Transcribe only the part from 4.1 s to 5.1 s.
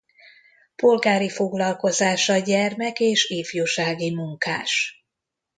munkás.